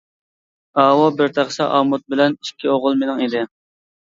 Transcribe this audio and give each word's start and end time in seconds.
ئاۋۇ 0.83 1.03
بىر 1.19 1.29
تەخسە 1.35 1.67
ئامۇت 1.75 2.07
بىلەن 2.15 2.37
ئىككى 2.41 2.73
ئوغۇل 2.73 3.01
مېنىڭ 3.03 3.25
ئىدى. 3.27 3.45